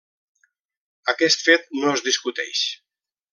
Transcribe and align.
Aquest 1.13 1.45
fet 1.49 1.69
no 1.83 1.93
es 1.93 2.05
discuteix. 2.09 2.65